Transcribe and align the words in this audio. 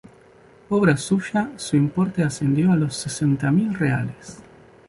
Obra 0.69 0.97
suya, 0.97 1.51
su 1.57 1.75
importe 1.77 2.23
ascendió 2.23 2.71
a 2.71 2.75
los 2.75 2.95
sesenta 2.95 3.51
mil 3.51 3.71
reales. 3.75 4.39